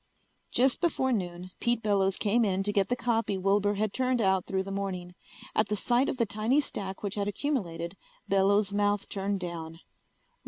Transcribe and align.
Just 0.49 0.81
before 0.81 1.11
noon 1.11 1.51
Pete 1.59 1.83
Bellows 1.83 2.17
came 2.17 2.43
in 2.43 2.63
to 2.63 2.73
get 2.73 2.89
the 2.89 2.95
copy 2.95 3.37
Wilbur 3.37 3.75
had 3.75 3.93
turned 3.93 4.19
out 4.19 4.47
through 4.47 4.63
the 4.63 4.71
morning. 4.71 5.13
At 5.55 5.69
the 5.69 5.75
sight 5.75 6.09
of 6.09 6.17
the 6.17 6.25
tiny 6.25 6.59
stack 6.59 7.03
which 7.03 7.13
had 7.13 7.27
accumulated 7.27 7.95
Bellows' 8.27 8.73
mouth 8.73 9.07
turned 9.09 9.39
down. 9.39 9.79